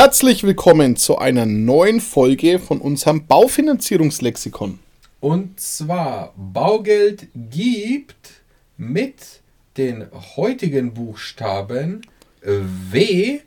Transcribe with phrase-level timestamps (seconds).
[0.00, 4.78] Herzlich willkommen zu einer neuen Folge von unserem Baufinanzierungslexikon.
[5.18, 8.30] Und zwar Baugeld gibt
[8.76, 9.40] mit
[9.76, 10.06] den
[10.36, 12.02] heutigen Buchstaben
[12.42, 13.40] W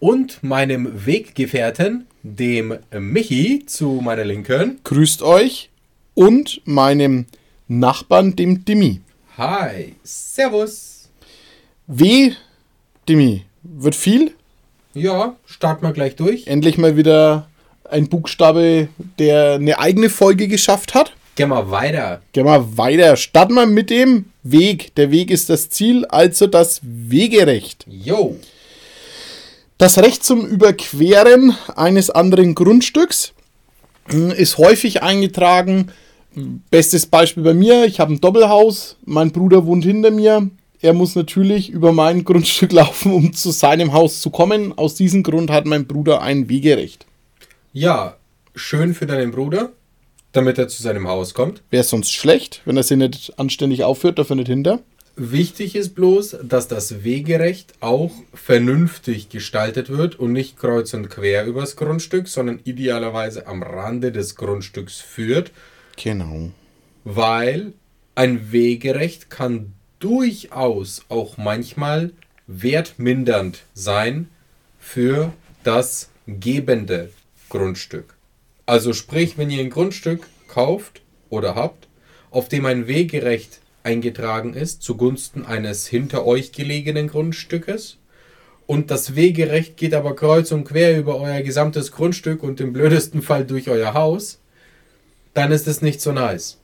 [0.00, 4.80] und meinem Weggefährten, dem Michi zu meiner Linken.
[4.82, 5.70] Grüßt euch
[6.14, 7.26] und meinem
[7.68, 9.02] Nachbarn, dem Dimi.
[9.38, 11.10] Hi, Servus.
[11.86, 12.32] W,
[13.08, 14.32] Dimi, wird viel?
[14.94, 16.46] Ja, starten wir gleich durch.
[16.46, 17.48] Endlich mal wieder
[17.88, 21.12] ein Buchstabe, der eine eigene Folge geschafft hat.
[21.34, 22.20] Gehen wir weiter.
[22.32, 23.16] Gehen wir weiter.
[23.16, 24.94] Starten wir mit dem Weg.
[24.96, 27.86] Der Weg ist das Ziel, also das Wegerecht.
[27.88, 28.36] Jo.
[29.78, 33.32] Das Recht zum Überqueren eines anderen Grundstücks
[34.12, 35.90] äh, ist häufig eingetragen.
[36.70, 40.50] Bestes Beispiel bei mir, ich habe ein Doppelhaus, mein Bruder wohnt hinter mir.
[40.82, 44.76] Er muss natürlich über mein Grundstück laufen, um zu seinem Haus zu kommen.
[44.76, 47.06] Aus diesem Grund hat mein Bruder ein Wegerecht.
[47.72, 48.16] Ja,
[48.54, 49.72] schön für deinen Bruder,
[50.32, 51.62] damit er zu seinem Haus kommt.
[51.70, 54.80] Wäre sonst schlecht, wenn er sich nicht anständig aufführt, dafür nicht hinter.
[55.14, 61.44] Wichtig ist bloß, dass das Wegerecht auch vernünftig gestaltet wird und nicht kreuz und quer
[61.44, 65.52] übers Grundstück, sondern idealerweise am Rande des Grundstücks führt,
[66.02, 66.50] Genau.
[67.04, 67.74] weil
[68.14, 72.10] ein Wegerecht kann durchaus auch manchmal
[72.46, 74.28] wertmindernd sein
[74.78, 77.10] für das gebende
[77.48, 78.14] Grundstück.
[78.66, 81.88] Also sprich, wenn ihr ein Grundstück kauft oder habt,
[82.30, 87.98] auf dem ein Wegerecht eingetragen ist zugunsten eines hinter euch gelegenen Grundstückes
[88.66, 93.22] und das Wegerecht geht aber kreuz und quer über euer gesamtes Grundstück und im blödesten
[93.22, 94.40] Fall durch euer Haus,
[95.34, 96.58] dann ist es nicht so nice.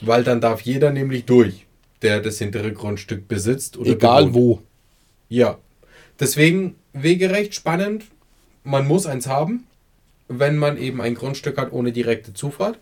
[0.00, 1.63] Weil dann darf jeder nämlich durch,
[2.04, 4.34] der das hintere Grundstück besitzt oder Egal bewohnt.
[4.36, 4.62] wo.
[5.28, 5.58] Ja.
[6.20, 8.04] Deswegen Wegerecht spannend.
[8.62, 9.66] Man muss eins haben,
[10.28, 12.78] wenn man eben ein Grundstück hat ohne direkte Zufahrt.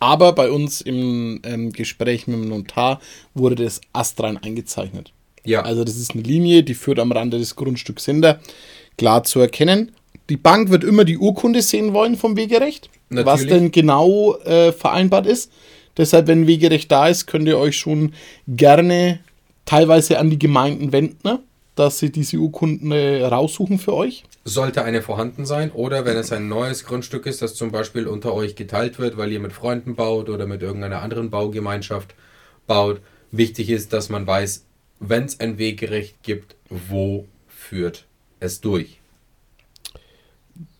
[0.00, 3.00] Aber bei uns im ähm, Gespräch mit dem Notar
[3.34, 5.12] wurde das astrein eingezeichnet.
[5.44, 5.62] Ja.
[5.62, 8.40] Also das ist eine Linie, die führt am Rande des Grundstücks hinter.
[8.98, 9.92] Klar zu erkennen.
[10.28, 13.48] Die Bank wird immer die Urkunde sehen wollen vom Wegerecht, was Natürlich.
[13.48, 15.52] denn genau äh, vereinbart ist.
[15.96, 18.14] Deshalb, wenn Wegerecht da ist, könnt ihr euch schon
[18.48, 19.20] gerne
[19.64, 21.40] teilweise an die Gemeinden wenden, ne?
[21.74, 24.24] dass sie diese Urkunden äh, raussuchen für euch.
[24.44, 28.34] sollte eine vorhanden sein oder wenn es ein neues Grundstück ist, das zum Beispiel unter
[28.34, 32.14] euch geteilt wird, weil ihr mit Freunden baut oder mit irgendeiner anderen Baugemeinschaft
[32.66, 33.00] baut.
[33.30, 34.64] Wichtig ist, dass man weiß,
[35.00, 38.04] wenn es ein Wegerecht gibt, wo führt
[38.40, 38.98] es durch.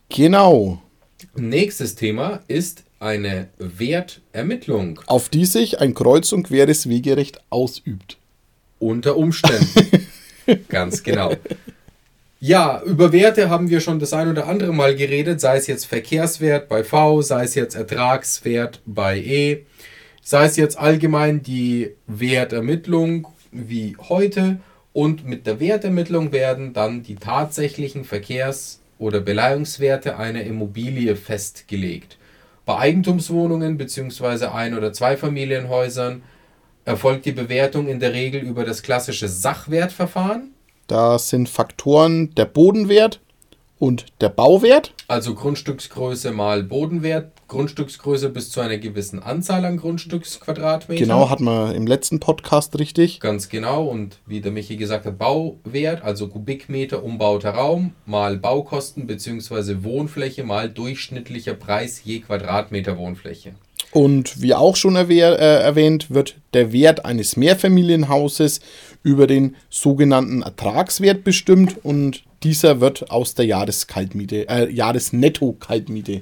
[0.09, 0.81] Genau.
[1.35, 8.17] Nächstes Thema ist eine Wertermittlung Auf die sich ein kreuz und queres Wegerecht ausübt.
[8.79, 10.07] unter Umständen.
[10.69, 11.33] Ganz genau.
[12.39, 15.85] Ja, über Werte haben wir schon das ein oder andere Mal geredet, sei es jetzt
[15.85, 19.65] Verkehrswert bei V, sei es jetzt Ertragswert bei E,
[20.21, 24.59] sei es jetzt allgemein die Wertermittlung wie heute
[24.91, 32.17] und mit der Wertermittlung werden dann die tatsächlichen Verkehrs- oder Beleihungswerte einer Immobilie festgelegt.
[32.65, 34.45] Bei Eigentumswohnungen bzw.
[34.45, 36.23] Ein- oder Zweifamilienhäusern
[36.85, 40.53] erfolgt die Bewertung in der Regel über das klassische Sachwertverfahren.
[40.87, 43.21] Da sind Faktoren der Bodenwert
[43.83, 44.93] und der Bauwert.
[45.09, 51.03] Also Grundstücksgröße mal Bodenwert, Grundstücksgröße bis zu einer gewissen Anzahl an Grundstücksquadratmetern.
[51.03, 53.19] Genau, hat man im letzten Podcast richtig.
[53.19, 53.83] Ganz genau.
[53.83, 59.83] Und wie der Michi gesagt hat, Bauwert, also Kubikmeter umbauter Raum mal Baukosten bzw.
[59.83, 63.51] Wohnfläche mal durchschnittlicher Preis je Quadratmeter Wohnfläche.
[63.91, 65.29] Und wie auch schon äh,
[65.59, 68.61] erwähnt, wird der Wert eines Mehrfamilienhauses
[69.03, 76.21] über den sogenannten Ertragswert bestimmt und dieser wird aus der Jahreskaltmiete, äh, Jahresnetto-Kaltmiete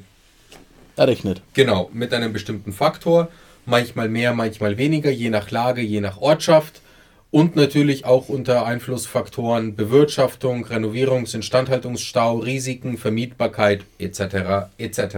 [0.96, 1.42] errechnet.
[1.54, 3.30] Genau, mit einem bestimmten Faktor.
[3.66, 6.82] Manchmal mehr, manchmal weniger, je nach Lage, je nach Ortschaft.
[7.32, 14.68] Und natürlich auch unter Einflussfaktoren Bewirtschaftung, Renovierungs- Instandhaltungsstau, Risiken, Vermietbarkeit etc.
[14.78, 15.18] etc.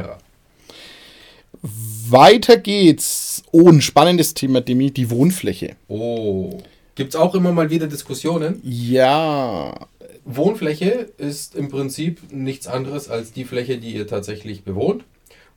[2.10, 3.44] Weiter geht's.
[3.52, 5.76] Oh, ein spannendes Thema, Demi, die Wohnfläche.
[5.88, 6.60] Oh.
[6.96, 8.62] Gibt es auch immer mal wieder Diskussionen?
[8.64, 9.88] Ja,
[10.26, 15.04] Wohnfläche ist im Prinzip nichts anderes als die Fläche, die ihr tatsächlich bewohnt.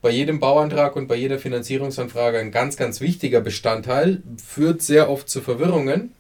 [0.03, 5.29] Bei jedem Bauantrag und bei jeder Finanzierungsanfrage ein ganz, ganz wichtiger Bestandteil, führt sehr oft
[5.29, 6.13] zu Verwirrungen,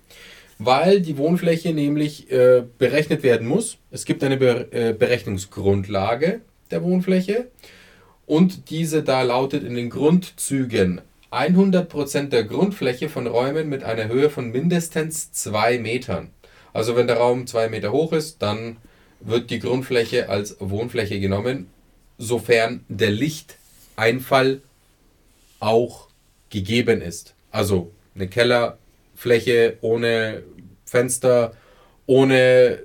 [0.58, 3.78] weil die Wohnfläche nämlich äh, berechnet werden muss.
[3.90, 6.40] Es gibt eine Be äh, Berechnungsgrundlage
[6.70, 7.48] der Wohnfläche
[8.26, 11.00] und diese da lautet in den Grundzügen
[11.30, 16.30] 100% der Grundfläche von Räumen mit einer Höhe von mindestens 2 Metern.
[16.76, 18.76] Also wenn der Raum 2 Meter hoch ist, dann
[19.20, 21.68] wird die Grundfläche als Wohnfläche genommen,
[22.18, 24.60] sofern der Lichteinfall
[25.58, 26.08] auch
[26.50, 27.32] gegeben ist.
[27.50, 30.42] Also eine Kellerfläche ohne
[30.84, 31.56] Fenster,
[32.04, 32.82] ohne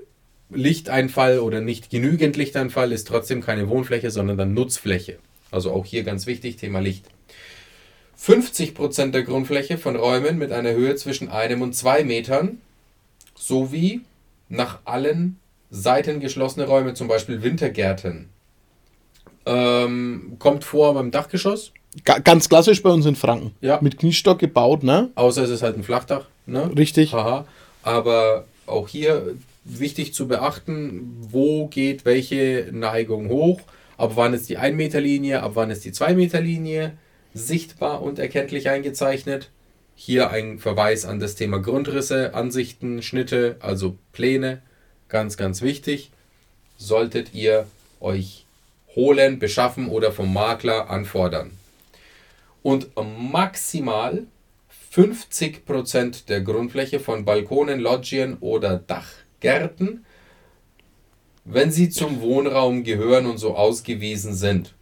[0.49, 5.17] Lichteinfall oder nicht genügend Lichteinfall ist trotzdem keine Wohnfläche, sondern dann Nutzfläche.
[5.51, 7.07] Also auch hier ganz wichtig, Thema Licht.
[8.17, 12.61] 50% der Grundfläche von Räumen mit einer Höhe zwischen einem und zwei Metern
[13.41, 14.01] sowie
[14.49, 15.39] nach allen
[15.71, 18.29] Seiten geschlossene Räume, zum Beispiel Wintergärten.
[19.45, 21.71] Ähm, kommt vor beim Dachgeschoss.
[22.05, 23.55] Ga ganz klassisch bei uns in Franken.
[23.61, 23.79] Ja.
[23.81, 25.09] Mit Kniestock gebaut, ne?
[25.15, 26.27] Außer es ist halt ein Flachdach.
[26.45, 26.71] Ne?
[26.77, 27.13] Richtig.
[27.13, 27.45] Haha.
[27.83, 33.61] Aber auch hier wichtig zu beachten, wo geht welche Neigung hoch,
[33.97, 36.94] ab wann ist die 1 Meter Linie, ab wann ist die 2 Meter Linie
[37.33, 39.49] sichtbar und erkenntlich eingezeichnet.
[39.95, 44.61] Hier ein Verweis an das Thema Grundrisse, Ansichten, Schnitte, also Pläne.
[45.09, 46.11] Ganz, ganz wichtig.
[46.77, 47.67] Solltet ihr
[47.99, 48.45] euch
[48.95, 51.51] holen, beschaffen oder vom Makler anfordern.
[52.63, 54.23] Und maximal
[54.93, 60.05] 50% der Grundfläche von Balkonen, Loggien oder Dachgärten,
[61.45, 64.73] wenn sie zum Wohnraum gehören und so ausgewiesen sind.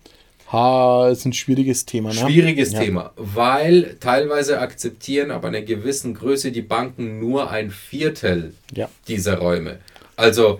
[0.51, 2.15] Ha, ist ein schwieriges Thema, ne?
[2.15, 2.79] Schwieriges Ja.
[2.79, 8.89] Thema, weil teilweise akzeptieren aber einer gewissen Größe die Banken nur ein Viertel Ja.
[9.07, 9.77] dieser Räume.
[10.15, 10.59] Also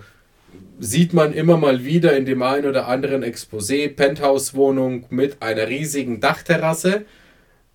[0.78, 6.20] sieht man immer mal wieder in dem einen oder anderen Exposé Penthouse-Wohnung mit einer riesigen
[6.20, 7.04] Dachterrasse.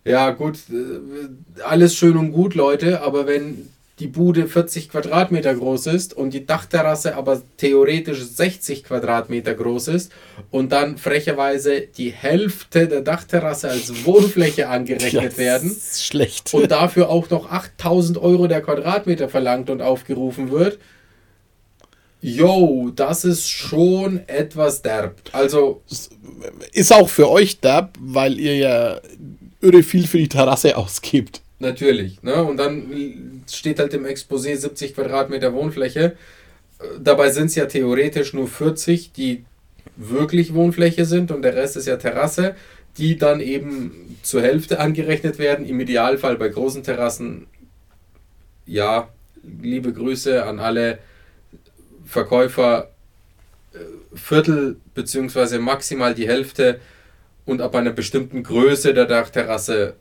[0.06, 3.68] Ja, gut, äh, alles schön und gut, Leute, aber wenn
[4.00, 10.12] die Bude 40 Quadratmeter groß ist und die Dachterrasse aber theoretisch 60 Quadratmeter groß ist
[10.52, 16.54] und dann frecherweise die Hälfte der Dachterrasse als Wohnfläche angerechnet Ja, werden das ist schlecht.
[16.54, 20.78] und dafür auch noch 8000 Euro der Quadratmeter verlangt und aufgerufen wird.
[22.22, 25.16] Yo, das ist schon etwas derb.
[25.32, 25.84] Also,
[26.74, 29.00] ist auch für euch derb, weil ihr ja
[29.62, 31.42] irre viel für die Terrasse ausgibt.
[31.60, 32.22] Natürlich.
[32.24, 32.44] Ne?
[32.44, 36.16] Und dann steht halt im Exposé 70 Quadratmeter Wohnfläche.
[36.80, 39.46] Äh, Dabei sind es ja theoretisch nur 40, die
[39.96, 42.56] wirklich Wohnfläche sind und der Rest ist ja Terrasse,
[42.98, 45.66] die dann eben zur Hälfte angerechnet werden.
[45.66, 47.48] Im Idealfall bei großen Terrassen.
[48.66, 49.10] Ja,
[49.62, 51.00] liebe Grüße an alle
[52.06, 52.90] Verkäufer.
[53.74, 53.78] äh,
[54.16, 56.80] Viertel beziehungsweise maximal die Hälfte
[57.46, 59.96] und ab einer bestimmten Größe der Dachterrasse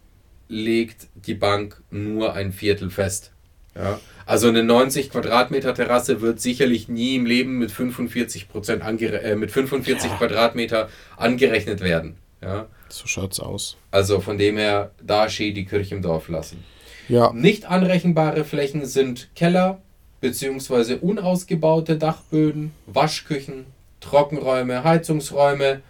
[0.48, 3.32] legt die Bank nur ein Viertel fest.
[3.74, 3.98] Ja?
[4.26, 9.36] Also eine 90 Quadratmeter Terrasse wird sicherlich nie im Leben mit 45, Prozent angere äh,
[9.36, 10.16] mit 45 Ja.
[10.16, 12.16] Quadratmeter angerechnet werden.
[12.40, 12.66] Ja?
[12.88, 13.76] So schaut's aus.
[13.90, 16.64] Also von dem her, da steht die Kirche im Dorf lassen.
[17.08, 17.32] Ja.
[17.32, 19.82] Nicht anrechenbare Flächen sind Keller
[20.20, 20.94] bzw.
[20.94, 23.66] unausgebaute Dachböden, Waschküchen,
[24.00, 25.80] Trockenräume, Heizungsräume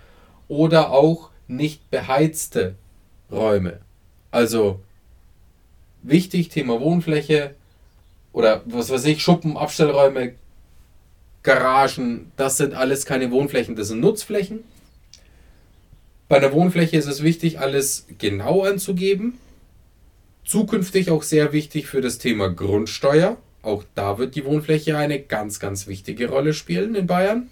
[0.49, 2.75] oder auch nicht beheizte
[3.31, 3.81] Räume.
[4.35, 4.81] Also
[6.03, 7.55] wichtig, Thema Wohnfläche
[8.33, 10.35] oder was weiß ich, Schuppen, Abstellräume,
[11.45, 14.65] Garagen, das sind alles keine Wohnflächen, das sind Nutzflächen.
[16.29, 19.39] Bei einer Wohnfläche ist es wichtig, alles genau anzugeben.
[20.45, 23.37] Zukünftig auch sehr wichtig für das Thema Grundsteuer.
[23.63, 27.51] Auch da wird die Wohnfläche eine ganz, ganz wichtige Rolle spielen in Bayern.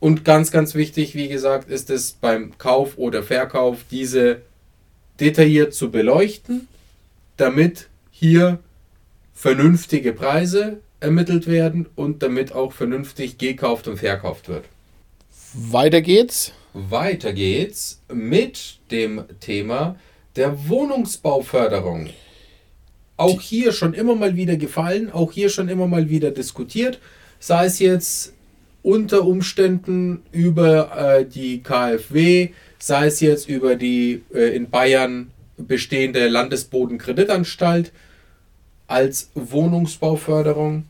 [0.00, 4.42] Und ganz, ganz wichtig, wie gesagt, ist es beim Kauf oder Verkauf, diese
[5.20, 6.68] detailliert zu beleuchten,
[7.36, 8.58] damit hier
[9.34, 14.64] vernünftige Preise ermittelt werden und damit auch vernünftig gekauft und verkauft wird.
[15.54, 16.52] Weiter geht's.
[16.72, 19.96] Weiter geht's mit dem Thema
[20.36, 22.10] der Wohnungsbauförderung.
[23.16, 27.00] Auch hier schon immer mal wieder gefallen, auch hier schon immer mal wieder diskutiert,
[27.38, 28.34] sei es jetzt
[28.82, 32.50] unter Umständen über äh, die KfW,
[32.80, 37.92] sei es jetzt über die äh, in Bayern bestehende Landesbodenkreditanstalt
[38.86, 40.84] als Wohnungsbauförderung.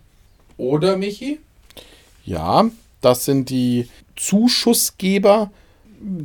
[0.56, 1.38] Oder, Michi?
[2.24, 2.70] Ja,
[3.00, 5.50] das sind die Zuschussgeber.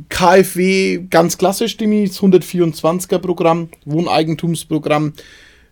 [0.08, 5.12] KfW, ganz klassisch, Dimi, das 124er Programm, Wohneigentumsprogramm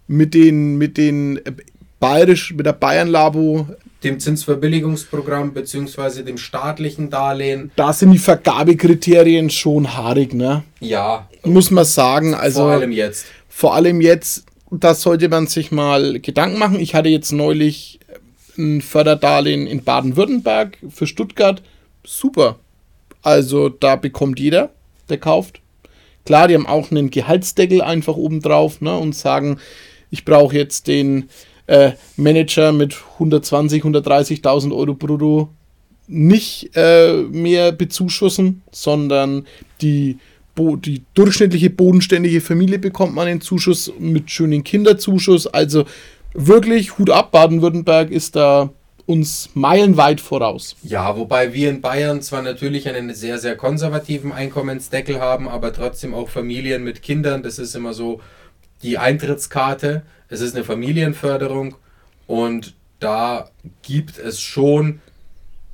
[0.09, 1.53] mit den, mit den äh,
[2.01, 3.67] Bayerisch, mit der Bayern-Labo.
[4.05, 6.23] Dem Zinsverbilligungsprogramm bzw.
[6.23, 7.73] dem staatlichen Darlehen.
[7.77, 10.63] Da sind die Vergabekriterien schon haarig, ne?
[10.81, 12.35] Ja, Muss man sagen.
[12.35, 13.27] Also vor allem jetzt.
[13.49, 16.79] vor allem jetzt, da sollte man sich mal Gedanken machen.
[16.79, 17.99] Ich hatte jetzt neulich
[18.59, 21.63] ein Förderdarlehen in Baden-Württemberg für Stuttgart.
[22.05, 22.59] Super.
[23.23, 24.71] Also da bekommt jeder,
[25.09, 25.61] der kauft.
[26.27, 29.59] Klar, die haben auch einen Gehaltsdeckel einfach oben drauf ne, und sagen,
[30.11, 31.29] ich brauche jetzt den
[31.67, 35.49] äh, Manager mit 120, 130.000 Euro brutto
[36.07, 39.47] nicht äh, mehr bezuschussen, sondern
[39.81, 40.19] die,
[40.59, 45.47] die durchschnittliche bodenständige Familie bekommt man einen Zuschuss mit schönen Kinderzuschuss.
[45.47, 45.85] Also
[46.35, 48.71] wirklich Hut ab, Baden-Württemberg ist da
[49.07, 50.77] uns meilenweit voraus.
[50.83, 56.15] Ja, wobei wir in Bayern zwar natürlich einen sehr, sehr konservativen Einkommensdeckel haben, aber trotzdem
[56.15, 57.43] auch Familien mit Kindern.
[57.43, 58.21] Das ist immer so
[58.85, 60.03] die Eintrittskarte.
[60.29, 61.75] Es ist eine Familienförderung
[62.27, 63.51] und da
[63.83, 65.01] gibt es schon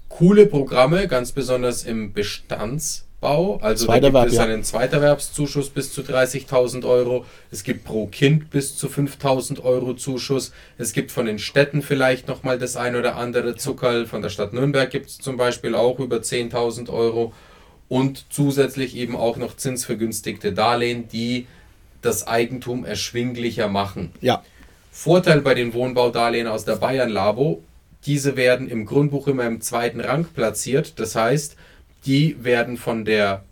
[0.08, 3.58] coole Programme, ganz besonders im Bestandsbau.
[3.62, 4.44] Also da gibt es ja.
[4.44, 7.24] einen Zweiterwerbszuschuss bis zu 30.000 Euro.
[7.50, 10.52] Es gibt pro Kind bis zu 5.000 Euro Zuschuss.
[10.78, 14.06] Es gibt von den Städten vielleicht nochmal das ein oder andere Zuckerl.
[14.06, 17.32] Von der Stadt Nürnberg gibt es zum Beispiel auch über 10.000 Euro.
[17.88, 21.46] Und zusätzlich eben auch noch zinsvergünstigte Darlehen, die
[22.02, 24.12] das Eigentum erschwinglicher machen.
[24.20, 24.42] Ja.
[24.90, 27.62] Vorteil bei den Wohnbaudarlehen aus der Bayern Labo,
[28.06, 30.98] diese werden im Grundbuch immer im zweiten Rang platziert.
[30.98, 31.56] Das heißt,
[32.06, 33.44] die werden von der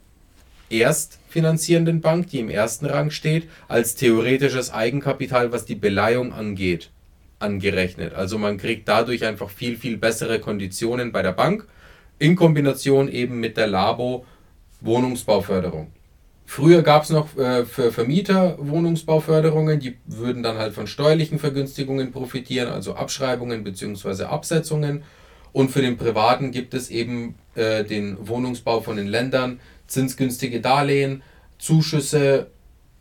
[0.70, 6.90] erstfinanzierenden Bank, die im ersten Rang steht, als theoretisches Eigenkapital, was die Beleihung angeht,
[7.38, 8.14] angerechnet.
[8.14, 11.66] Also man kriegt dadurch einfach viel, viel bessere Konditionen bei der Bank
[12.18, 14.24] in Kombination eben mit der Labo
[14.80, 15.92] Wohnungsbauförderung.
[16.50, 22.10] Früher gab es noch äh, für Vermieter Wohnungsbauförderungen, die würden dann halt von steuerlichen Vergünstigungen
[22.10, 24.24] profitieren, also Abschreibungen bzw.
[24.24, 25.02] Absetzungen.
[25.52, 31.22] Und für den Privaten gibt es eben äh, den Wohnungsbau von den Ländern, zinsgünstige Darlehen,
[31.58, 32.46] Zuschüsse.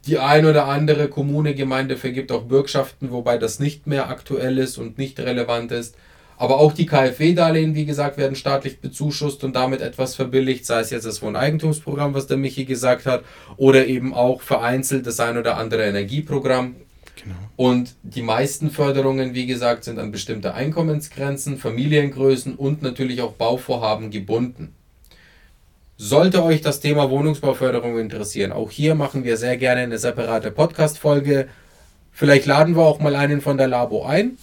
[0.08, 4.78] Die ein oder andere Kommune, Gemeinde vergibt auch Bürgschaften, wobei das nicht mehr aktuell ist
[4.78, 5.96] und nicht relevant ist.
[6.38, 10.92] Aber auch die KfW-Darlehen, wie gesagt, werden staatlich bezuschusst und damit etwas verbilligt, sei es
[10.92, 13.24] jetzt das Wohneigentumsprogramm, was der Michi gesagt hat,
[13.58, 16.76] oder eben auch vereinzelt das ein oder andere Energieprogramm.
[17.24, 17.36] Genau.
[17.56, 24.12] Und die meisten Förderungen, wie gesagt, sind an bestimmte Einkommensgrenzen, Familiengrößen und natürlich auch Bauvorhaben
[24.12, 24.76] gebunden.
[25.98, 31.48] Sollte euch das Thema Wohnungsbauförderung interessieren, auch hier machen wir sehr gerne eine separate Podcast-Folge.
[32.12, 34.38] Vielleicht laden wir auch mal einen von der Labo ein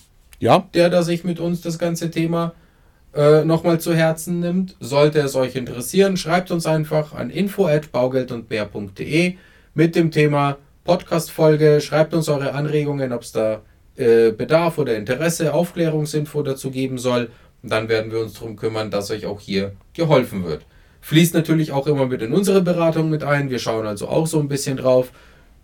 [0.44, 0.68] ja.
[0.74, 2.52] der da sich mit uns das ganze Thema
[3.14, 4.76] äh, nochmal zu Herzen nimmt.
[4.80, 9.36] Sollte es euch interessieren, schreibt uns einfach an info@baugeldundbär.de
[9.74, 11.80] mit dem Thema Podcast-Folge.
[11.80, 13.62] Schreibt uns eure Anregungen, ob es da
[13.96, 17.30] äh, Bedarf oder Interesse, Aufklärungsinfo dazu geben soll.
[17.62, 20.66] Und dann werden wir uns darum kümmern, dass euch auch hier geholfen wird.
[21.00, 23.50] Fließt natürlich auch immer mit in unsere Beratung mit ein.
[23.50, 25.12] Wir schauen also auch so ein bisschen drauf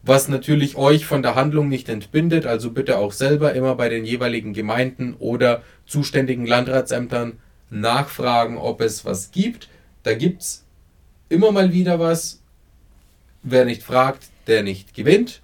[0.02, 2.46] was natürlich euch von der Handlung nicht entbindet.
[2.46, 7.38] Also bitte auch selber immer bei den jeweiligen Gemeinden oder zuständigen Landratsämtern
[7.70, 9.68] nachfragen, ob es was gibt.
[10.02, 10.64] Da gibt es
[11.28, 12.40] immer mal wieder was.
[13.42, 15.40] Wer nicht fragt, der nicht gewinnt.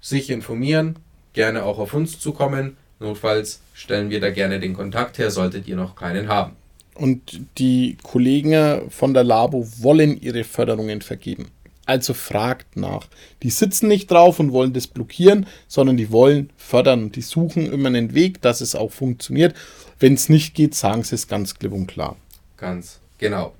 [0.00, 0.96] Sich informieren,
[1.32, 2.76] gerne auch auf uns zukommen.
[3.00, 6.56] Notfalls stellen wir da gerne den Kontakt her, solltet ihr noch keinen haben.
[6.94, 11.46] Und die Kollegen von der Labo wollen ihre Förderungen vergeben.
[11.88, 13.06] Also fragt nach.
[13.42, 17.12] Die sitzen nicht drauf und wollen das blockieren, sondern die wollen fördern.
[17.12, 19.56] Die suchen immer einen Weg, dass es auch funktioniert.
[19.98, 22.16] Wenn es nicht geht, sagen sie es ganz klipp und klar.
[22.58, 23.54] Ganz genau.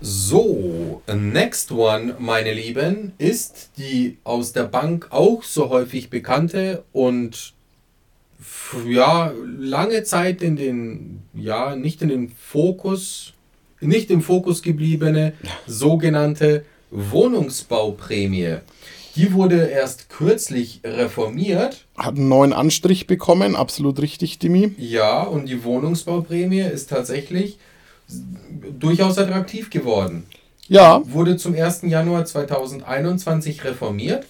[0.00, 7.52] So, next one, meine Lieben, ist die aus der Bank auch so häufig bekannte und
[8.88, 13.34] ja, lange Zeit in den, ja, nicht in den Fokus,
[13.80, 15.34] nicht im Fokus gebliebene
[15.68, 18.58] sogenannte Wohnungsbauprämie.
[19.16, 21.86] Die wurde erst kürzlich reformiert.
[21.96, 24.74] Hat einen neuen Anstrich bekommen, absolut richtig, Dimi.
[24.78, 27.58] Ja, und die Wohnungsbauprämie ist tatsächlich
[28.78, 30.24] durchaus attraktiv geworden.
[30.68, 31.02] Ja.
[31.04, 31.82] Wurde zum 1.
[31.82, 34.26] Januar 2021 reformiert.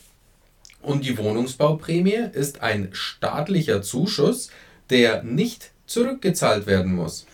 [0.81, 4.51] Und die Wohnungsbauprämie ist ein staatlicher Zuschuss,
[4.91, 7.27] der nicht zurückgezahlt werden muss.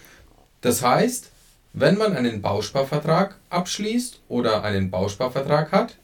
[0.61, 1.31] Das heißt,
[1.75, 5.99] wenn man einen Bausparvertrag abschließt oder einen Bausparvertrag hat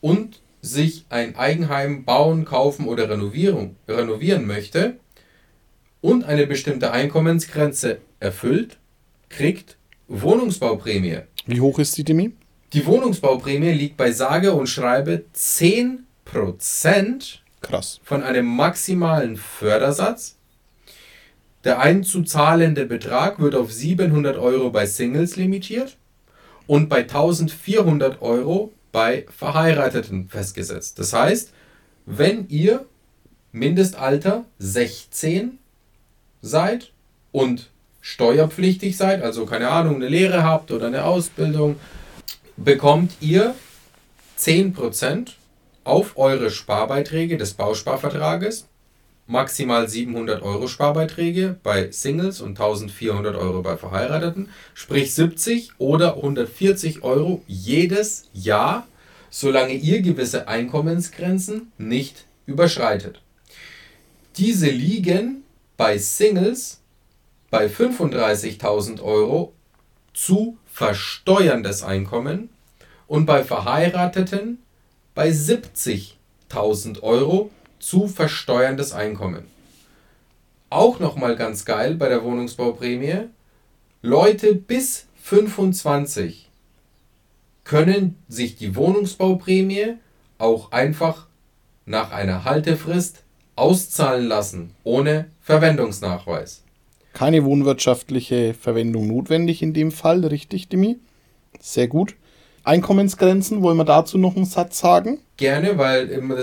[0.00, 4.96] und sich ein Eigenheim bauen, kaufen oder renovieren, renovieren möchte
[6.00, 8.78] und eine bestimmte Einkommensgrenze erfüllt,
[9.28, 9.76] kriegt
[10.08, 11.18] Wohnungsbauprämie.
[11.44, 12.32] Wie hoch ist die Demi?
[12.72, 15.98] Die Wohnungsbauprämie liegt bei sage und schreibe 10%
[17.62, 18.00] Krass.
[18.04, 20.35] von einem maximalen Fördersatz
[21.66, 25.96] der einzuzahlende Betrag wird auf 700 Euro bei Singles limitiert
[26.68, 31.00] und bei 1400 Euro bei Verheirateten festgesetzt.
[31.00, 31.50] Das heißt,
[32.06, 32.86] wenn ihr
[33.50, 35.58] Mindestalter 16
[36.40, 36.92] seid
[37.32, 37.70] und
[38.00, 41.80] steuerpflichtig seid, also keine Ahnung, eine Lehre habt oder eine Ausbildung,
[42.56, 43.56] bekommt ihr
[44.38, 45.30] 10%
[45.82, 48.68] auf eure Sparbeiträge des Bausparvertrages
[49.26, 57.02] maximal 700 Euro Sparbeiträge bei Singles und 1400 Euro bei Verheirateten, sprich 70 oder 140
[57.02, 58.86] Euro jedes Jahr,
[59.30, 63.20] solange ihr gewisse Einkommensgrenzen nicht überschreitet.
[64.36, 65.42] Diese liegen
[65.76, 66.80] bei Singles
[67.50, 69.52] bei 35.000 Euro
[70.12, 72.50] zu versteuerndes Einkommen
[73.06, 74.58] und bei Verheirateten
[75.14, 77.50] bei 70.000 Euro
[77.86, 79.44] zu versteuerndes Einkommen.
[80.70, 83.28] Auch nochmal ganz geil bei der Wohnungsbauprämie,
[84.02, 86.50] Leute bis 25
[87.62, 89.98] können sich die Wohnungsbauprämie
[90.38, 91.28] auch einfach
[91.84, 93.22] nach einer Haltefrist
[93.54, 96.64] auszahlen lassen, ohne Verwendungsnachweis.
[97.12, 100.96] Keine wohnwirtschaftliche Verwendung notwendig in dem Fall, richtig, Demi?
[101.60, 102.16] Sehr gut.
[102.66, 105.18] Einkommensgrenzen, wollen wir dazu noch einen Satz sagen?
[105.36, 106.36] Gerne, weil immer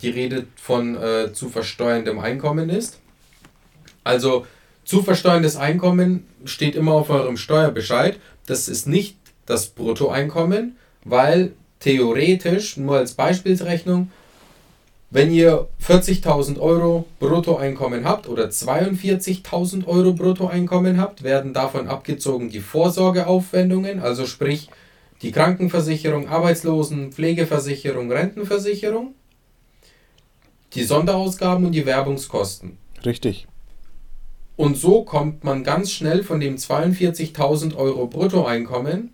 [0.00, 2.98] die Rede von äh, zu versteuerndem Einkommen ist.
[4.02, 4.46] Also
[4.84, 8.18] zu versteuerndes Einkommen steht immer auf eurem Steuerbescheid.
[8.46, 14.10] Das ist nicht das Bruttoeinkommen, weil theoretisch, nur als Beispielsrechnung,
[15.10, 22.60] wenn ihr 40.000 Euro Bruttoeinkommen habt oder 42.000 Euro Bruttoeinkommen habt, werden davon abgezogen die
[22.60, 24.68] Vorsorgeaufwendungen, also sprich
[25.22, 29.14] die Krankenversicherung, Arbeitslosen, Pflegeversicherung, Rentenversicherung,
[30.74, 32.78] die Sonderausgaben und die Werbungskosten.
[33.04, 33.46] Richtig.
[34.56, 39.12] Und so kommt man ganz schnell von dem 42.000 Euro Bruttoeinkommen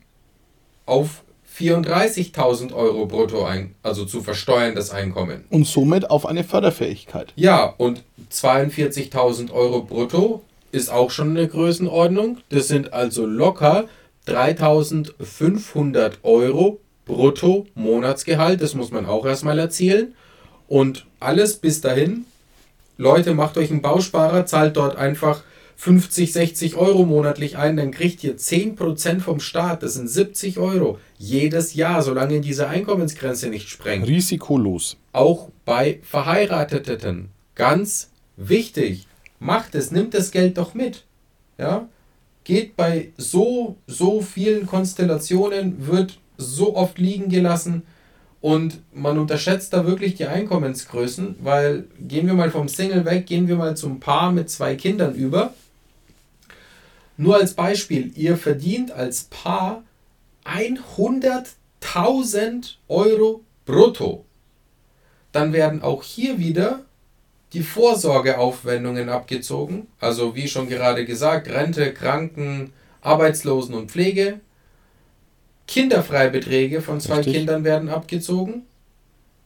[0.86, 1.22] auf
[1.58, 5.44] 34.000 Euro Bruttoeinkommen, also zu versteuerndes Einkommen.
[5.50, 7.32] Und somit auf eine Förderfähigkeit.
[7.36, 12.38] Ja, und 42.000 Euro brutto ist auch schon eine Größenordnung.
[12.48, 13.84] Das sind also locker
[14.26, 18.62] 3500 Euro brutto Monatsgehalt.
[18.62, 20.14] Das muss man auch erstmal erzielen.
[20.68, 22.24] Und alles bis dahin.
[22.98, 25.42] Leute, macht euch einen Bausparer, zahlt dort einfach
[25.76, 29.82] 50, 60 Euro monatlich ein, dann kriegt ihr 10% vom Staat.
[29.82, 34.06] Das sind 70 Euro jedes Jahr, solange diese Einkommensgrenze nicht sprengt.
[34.06, 34.96] Risikolos.
[35.12, 37.30] Auch bei Verheirateten.
[37.56, 39.08] Ganz wichtig.
[39.40, 41.04] Macht es, nimmt das Geld doch mit.
[41.58, 41.88] Ja?
[42.44, 47.82] Geht bei so, so vielen Konstellationen, wird so oft liegen gelassen
[48.40, 53.46] und man unterschätzt da wirklich die Einkommensgrößen, weil gehen wir mal vom Single weg, gehen
[53.46, 55.54] wir mal zum Paar mit zwei Kindern über.
[57.16, 59.84] Nur als Beispiel, ihr verdient als Paar
[60.44, 64.24] 100.000 Euro brutto.
[65.30, 66.80] Dann werden auch hier wieder
[67.52, 74.40] die Vorsorgeaufwendungen abgezogen, also wie schon gerade gesagt, Rente, Kranken, Arbeitslosen und Pflege.
[75.66, 77.34] Kinderfreibeträge von zwei Richtig.
[77.34, 78.62] Kindern werden abgezogen.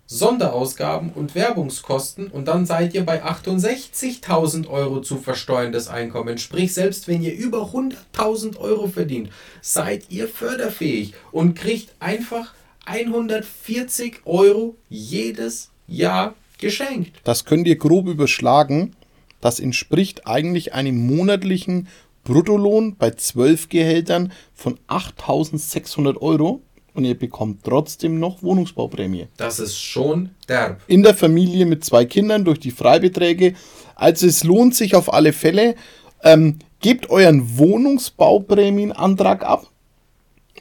[0.08, 6.38] Sonderausgaben und Werbungskosten und dann seid ihr bei 68.000 Euro zu versteuerndes Einkommen.
[6.38, 14.20] Sprich, selbst wenn ihr über 100.000 Euro verdient, seid ihr förderfähig und kriegt einfach 140
[14.26, 17.20] Euro jedes Jahr geschenkt.
[17.24, 18.94] Das könnt ihr grob überschlagen.
[19.40, 21.88] Das entspricht eigentlich einem monatlichen
[22.24, 26.62] Bruttolohn bei 12 Gehältern von 8600 Euro
[26.94, 29.28] und ihr bekommt trotzdem noch Wohnungsbauprämie.
[29.36, 30.80] Das ist schon derb.
[30.88, 33.54] In der Familie mit zwei Kindern durch die Freibeträge.
[33.94, 35.76] Also es lohnt sich auf alle Fälle.
[36.22, 39.70] Ähm, gebt euren Wohnungsbauprämienantrag ab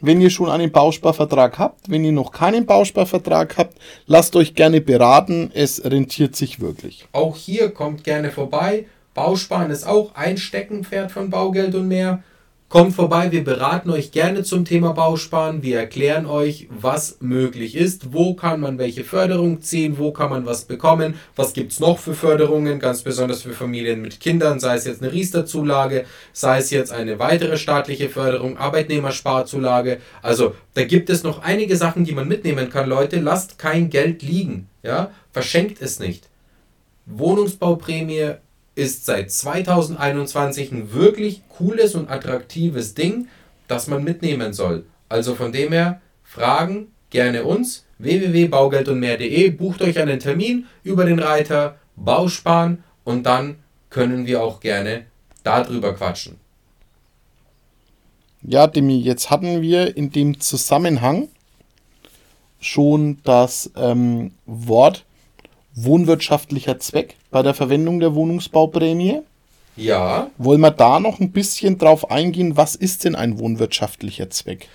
[0.01, 1.89] wenn ihr schon einen Bausparvertrag habt.
[1.89, 3.77] Wenn ihr noch keinen Bausparvertrag habt,
[4.07, 5.51] lasst euch gerne beraten.
[5.53, 7.07] Es rentiert sich wirklich.
[7.11, 8.85] Auch hier kommt gerne vorbei.
[9.13, 12.23] Bausparen ist auch ein Steckenpferd von Baugeld und mehr.
[12.67, 15.61] Kommt vorbei, wir beraten euch gerne zum Thema Bausparen.
[15.61, 20.47] Wir erklären euch, was möglich ist, wo kann man welche Förderung ziehen, wo kann man
[20.47, 24.75] was bekommen, was gibt es noch für Förderungen, ganz besonders für Familien mit Kindern, sei
[24.75, 29.99] es jetzt eine Riester-Zulage, sei es jetzt eine weitere staatliche Förderung, Arbeitnehmersparzulage.
[30.23, 33.19] Also da gibt es noch einige Sachen, die man mitnehmen kann, Leute.
[33.19, 36.29] Lasst kein Geld liegen, ja, verschenkt es nicht.
[37.05, 38.37] Wohnungsbauprämie
[38.75, 43.27] ist seit 2021 ein wirklich cooles und attraktives Ding,
[43.67, 44.85] das man mitnehmen soll.
[45.09, 51.77] Also von dem her, Fragen gerne uns www.baugeldundmehr.de, bucht euch einen Termin über den Reiter
[51.95, 53.57] Bausparen und dann
[53.89, 55.05] können wir auch gerne
[55.43, 56.37] darüber quatschen.
[58.41, 61.29] Ja, Demi, jetzt hatten wir in dem Zusammenhang
[62.59, 65.05] schon das ähm, Wort
[65.75, 69.19] wohnwirtschaftlicher Zweck bei der Verwendung der Wohnungsbauprämie.
[69.75, 70.31] Ja.
[70.37, 74.69] Wollen wir da noch ein bisschen drauf eingehen, was ist denn ein wohnwirtschaftlicher Zweck?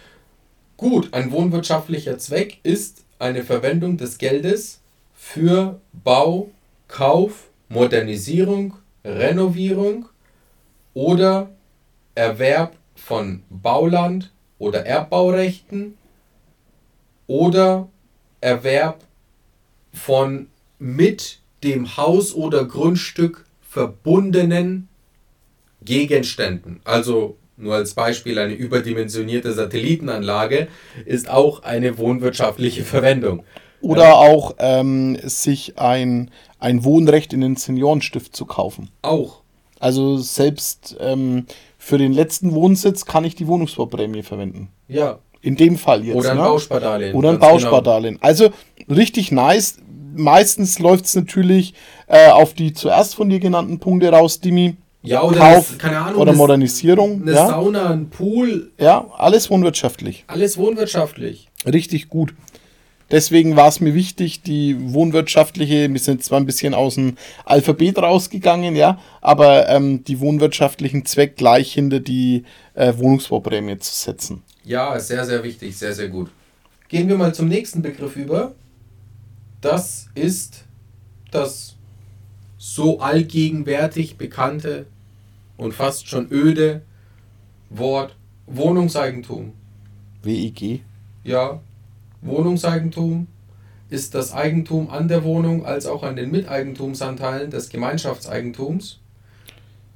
[0.77, 4.81] Gut, ein wohnwirtschaftlicher Zweck ist eine Verwendung des Geldes
[5.15, 6.51] für Bau,
[6.87, 8.75] Kauf Modernisierung,
[9.07, 10.05] Renovierung
[10.93, 11.49] oder
[12.15, 15.97] Erwerb von Bauland oder Erbbaurechten
[17.27, 17.89] oder
[18.43, 19.01] Erwerb
[19.95, 24.89] von mit dem Haus oder Grundstück verbundenen
[25.83, 26.81] Gegenständen.
[26.85, 30.69] Also nur als Beispiel eine überdimensionierte Satellitenanlage
[31.05, 33.43] ist auch eine wohnwirtschaftliche Verwendung.
[33.83, 38.91] Oder auch ähm, sich ein, ein Wohnrecht in den Seniorenstift zu kaufen.
[39.03, 39.41] Auch.
[39.79, 41.47] Also selbst ähm,
[41.79, 44.69] für den letzten Wohnsitz kann ich die Wohnungsbauprämie verwenden.
[44.89, 45.19] Ja.
[45.41, 46.17] In dem Fall jetzt.
[46.17, 46.43] Oder ein ne?
[46.43, 47.15] Bauspardarlehen.
[47.15, 48.17] Oder ein Bauspardarlehen.
[48.17, 48.27] Genau.
[48.27, 48.51] Also
[48.91, 49.79] richtig nice.
[50.15, 51.75] Meistens läuft es natürlich
[52.07, 54.77] äh, auf die zuerst von dir genannten Punkte raus, Dimi.
[55.03, 57.23] Ja, oder Kauf das, keine Ahnung, oder Modernisierung.
[57.23, 57.47] Eine ja.
[57.47, 58.71] Sauna, ein Pool.
[58.79, 60.25] Ja, alles wohnwirtschaftlich.
[60.27, 61.49] Alles wohnwirtschaftlich.
[61.65, 62.35] Richtig gut.
[63.11, 67.99] Deswegen war es mir wichtig, die wohnwirtschaftliche, wir sind zwar ein bisschen aus dem Alphabet
[67.99, 72.45] rausgegangen, ja, aber ähm, die wohnwirtschaftlichen Zweck gleich hinter die
[72.75, 74.43] äh, Wohnungsbauprämie zu setzen.
[74.65, 76.31] Ja, sehr, sehr wichtig, sehr, sehr gut.
[76.89, 78.55] Gehen wir mal zum nächsten Begriff über.
[79.61, 80.65] Das ist
[81.31, 81.77] das
[82.57, 84.87] so allgegenwärtig bekannte
[85.57, 86.83] und fast schon öde
[87.69, 89.53] Wort Wohnungseigentum.
[90.23, 90.83] WEG?
[91.25, 91.61] Ja,
[92.23, 93.27] Wohnungseigentum
[93.91, 99.01] ist das Eigentum an der Wohnung als auch an den Miteigentumsanteilen des Gemeinschaftseigentums.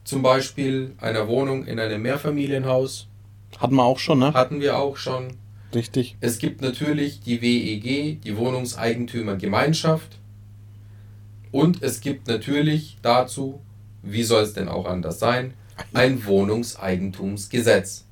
[0.05, 3.09] Zum Beispiel einer Wohnung in einem Mehrfamilienhaus.
[3.59, 4.35] Hatten wir auch schon, ne?
[4.35, 5.29] Hatten wir auch schon.
[5.75, 6.17] Richtig.
[6.21, 10.19] Es gibt natürlich die WEG, die Wohnungseigentümergemeinschaft.
[11.51, 13.61] Und es gibt natürlich dazu,
[14.03, 15.55] wie soll es denn auch anders sein,
[15.93, 18.05] ein Wohnungseigentumsgesetz.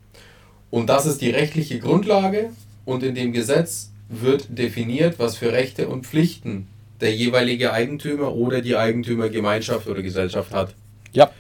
[0.71, 2.51] Und das ist die rechtliche Grundlage
[2.85, 6.69] und in dem Gesetz wird definiert, was für Rechte und Pflichten
[7.01, 10.75] der jeweilige Eigentümer oder die Eigentümergemeinschaft oder Gesellschaft hat.
[11.13, 11.31] Ja.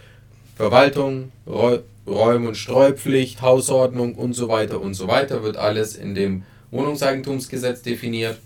[0.56, 6.42] Verwaltung, Räum- und Streupflicht, Hausordnung und so weiter und so weiter wird alles in dem
[6.70, 8.38] Wohnungseigentumsgesetz definiert.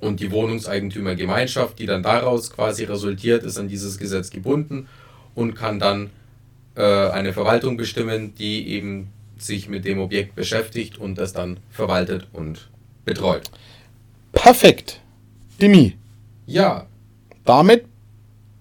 [0.00, 4.86] Und die Wohnungseigentümergemeinschaft, die dann daraus quasi resultiert, ist an dieses Gesetz gebunden
[5.34, 6.10] und kann dann
[6.76, 12.28] äh, eine Verwaltung bestimmen, die eben sich mit dem Objekt beschäftigt und das dann verwaltet
[12.32, 12.68] und
[13.04, 13.50] betreut.
[14.32, 15.00] Perfekt.
[15.60, 15.96] Dimi.
[16.46, 16.86] Ja.
[17.44, 17.84] Damit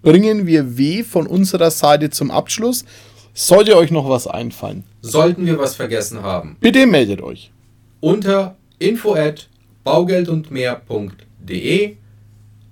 [0.03, 2.85] bringen wir W von unserer Seite zum Abschluss.
[3.33, 4.83] Sollte euch noch was einfallen?
[5.01, 6.57] Sollten wir was vergessen haben?
[6.59, 7.51] Bitte meldet euch.
[7.99, 9.49] Unter info at
[9.83, 11.95] baugeldundmehr.de.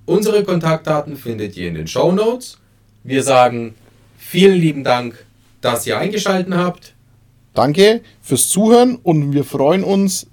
[0.05, 2.57] Unsere Kontaktdaten findet ihr in den Show Notes.
[3.03, 3.73] Wir sagen
[4.17, 5.25] vielen lieben Dank,
[5.61, 6.93] dass ihr eingeschaltet habt.
[7.53, 10.27] Danke fürs Zuhören und wir freuen uns,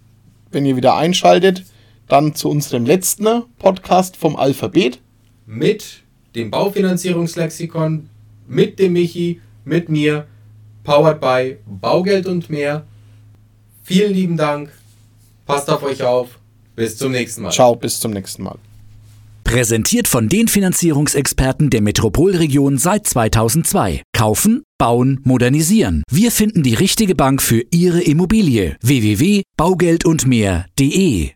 [0.51, 1.65] wenn ihr wieder einschaltet,
[2.09, 5.01] dann zu unserem letzten Podcast vom Alphabet.
[5.47, 6.03] Mit
[6.35, 8.09] dem Baufinanzierungslexikon,
[8.47, 10.27] mit dem Michi, mit mir,
[10.85, 12.85] powered by Baugeld und mehr.
[13.83, 14.71] Vielen lieben Dank,
[15.47, 16.39] passt auf euch auf,
[16.77, 17.53] bis zum nächsten Mal.
[17.53, 18.59] Ciao, bis zum nächsten Mal.
[19.45, 24.03] Präsentiert von den Finanzierungsexperten der Metropolregion seit 2002.
[24.13, 26.03] Kaufen, bauen, modernisieren.
[26.11, 28.77] Wir finden die richtige Bank für Ihre Immobilie.
[28.83, 31.31] www.baugeldundmehr.de